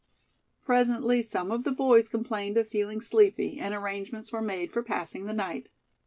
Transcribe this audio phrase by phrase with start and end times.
[0.65, 5.27] Presently some of the boys complained of feeling sleepy, and arrangements were made for passing
[5.27, 5.69] the night.